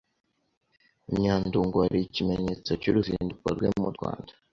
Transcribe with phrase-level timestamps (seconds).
[1.11, 4.31] I Nyandungu hari ikimenyetso cy’uruzinduko rwe mu Rwanda